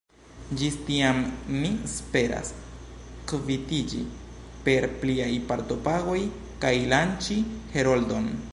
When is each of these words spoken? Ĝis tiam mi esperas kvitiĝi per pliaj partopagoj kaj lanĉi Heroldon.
Ĝis 0.59 0.75
tiam 0.85 1.19
mi 1.57 1.69
esperas 1.89 2.49
kvitiĝi 3.33 4.01
per 4.69 4.87
pliaj 5.03 5.31
partopagoj 5.53 6.19
kaj 6.65 6.73
lanĉi 6.95 7.39
Heroldon. 7.77 8.31